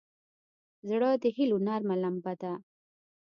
زړه 0.89 1.09
د 1.21 1.25
هيلو 1.35 1.57
نرمه 1.67 1.95
لمبه 2.03 2.33
ده. 2.41 2.53